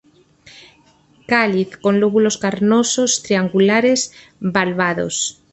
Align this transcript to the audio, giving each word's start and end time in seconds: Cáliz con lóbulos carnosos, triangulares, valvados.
Cáliz 1.31 1.69
con 1.83 1.93
lóbulos 2.01 2.39
carnosos, 2.43 3.11
triangulares, 3.25 3.99
valvados. 4.55 5.15